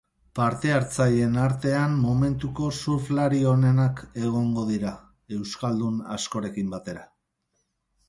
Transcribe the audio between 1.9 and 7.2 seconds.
momentuko surfalri onenak egongo dira, euskaldun askorekin batera.